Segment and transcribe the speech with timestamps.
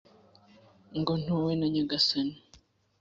[0.99, 2.37] ngo ntuwe na nyagasani.